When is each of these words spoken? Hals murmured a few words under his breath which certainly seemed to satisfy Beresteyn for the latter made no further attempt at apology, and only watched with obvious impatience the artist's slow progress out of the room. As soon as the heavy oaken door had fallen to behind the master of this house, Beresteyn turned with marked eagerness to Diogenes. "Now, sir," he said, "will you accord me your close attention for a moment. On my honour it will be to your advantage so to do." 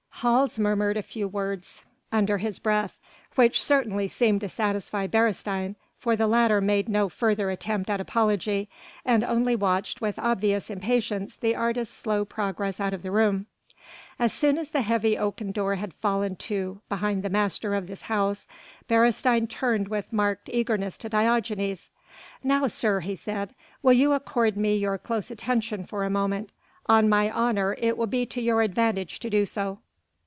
Hals 0.23 0.59
murmured 0.59 0.97
a 0.97 1.01
few 1.01 1.27
words 1.27 1.83
under 2.11 2.37
his 2.37 2.59
breath 2.59 2.99
which 3.33 3.59
certainly 3.59 4.07
seemed 4.07 4.41
to 4.41 4.49
satisfy 4.49 5.07
Beresteyn 5.07 5.75
for 5.97 6.15
the 6.15 6.27
latter 6.27 6.61
made 6.61 6.87
no 6.87 7.09
further 7.09 7.49
attempt 7.49 7.89
at 7.89 7.99
apology, 7.99 8.69
and 9.03 9.23
only 9.23 9.55
watched 9.55 9.99
with 9.99 10.19
obvious 10.19 10.69
impatience 10.69 11.35
the 11.35 11.55
artist's 11.55 11.97
slow 11.97 12.23
progress 12.23 12.79
out 12.79 12.93
of 12.93 13.01
the 13.01 13.09
room. 13.09 13.47
As 14.19 14.31
soon 14.31 14.59
as 14.59 14.69
the 14.69 14.83
heavy 14.83 15.17
oaken 15.17 15.51
door 15.51 15.73
had 15.73 15.91
fallen 15.95 16.35
to 16.35 16.81
behind 16.87 17.23
the 17.23 17.29
master 17.31 17.73
of 17.73 17.87
this 17.87 18.03
house, 18.03 18.45
Beresteyn 18.87 19.47
turned 19.49 19.87
with 19.87 20.13
marked 20.13 20.51
eagerness 20.53 20.99
to 20.99 21.09
Diogenes. 21.09 21.89
"Now, 22.43 22.67
sir," 22.67 22.99
he 22.99 23.15
said, 23.15 23.55
"will 23.81 23.93
you 23.93 24.13
accord 24.13 24.55
me 24.55 24.75
your 24.75 24.99
close 24.99 25.31
attention 25.31 25.83
for 25.83 26.03
a 26.03 26.11
moment. 26.11 26.51
On 26.85 27.09
my 27.09 27.31
honour 27.31 27.73
it 27.79 27.97
will 27.97 28.05
be 28.07 28.27
to 28.27 28.39
your 28.39 28.61
advantage 28.61 29.15
so 29.19 29.29
to 29.29 29.75
do." 29.75 29.77